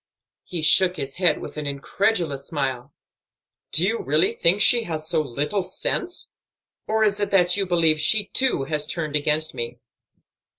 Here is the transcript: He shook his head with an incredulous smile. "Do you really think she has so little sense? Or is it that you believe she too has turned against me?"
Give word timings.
He 0.45 0.63
shook 0.63 0.95
his 0.97 1.17
head 1.17 1.39
with 1.39 1.57
an 1.57 1.67
incredulous 1.67 2.47
smile. 2.47 2.91
"Do 3.71 3.85
you 3.87 3.99
really 4.01 4.33
think 4.33 4.59
she 4.59 4.85
has 4.85 5.07
so 5.07 5.21
little 5.21 5.61
sense? 5.61 6.33
Or 6.87 7.03
is 7.03 7.19
it 7.19 7.29
that 7.29 7.55
you 7.55 7.67
believe 7.67 7.99
she 7.99 8.25
too 8.25 8.63
has 8.63 8.87
turned 8.87 9.15
against 9.15 9.53
me?" 9.53 9.77